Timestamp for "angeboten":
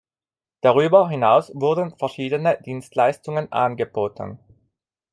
3.51-4.39